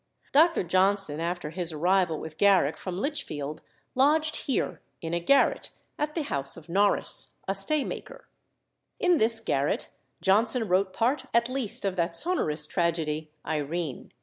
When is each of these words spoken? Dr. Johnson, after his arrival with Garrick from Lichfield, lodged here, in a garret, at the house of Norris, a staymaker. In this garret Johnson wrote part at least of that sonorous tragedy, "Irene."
Dr. 0.31 0.63
Johnson, 0.63 1.19
after 1.19 1.51
his 1.51 1.71
arrival 1.71 2.19
with 2.19 2.39
Garrick 2.39 2.75
from 2.75 2.97
Lichfield, 2.97 3.61
lodged 3.93 4.35
here, 4.47 4.81
in 4.99 5.13
a 5.13 5.19
garret, 5.19 5.69
at 5.99 6.15
the 6.15 6.23
house 6.23 6.57
of 6.57 6.67
Norris, 6.67 7.33
a 7.47 7.53
staymaker. 7.53 8.25
In 8.99 9.19
this 9.19 9.39
garret 9.39 9.91
Johnson 10.19 10.67
wrote 10.67 10.91
part 10.91 11.25
at 11.35 11.49
least 11.49 11.85
of 11.85 11.97
that 11.97 12.15
sonorous 12.15 12.65
tragedy, 12.65 13.29
"Irene." 13.45 14.11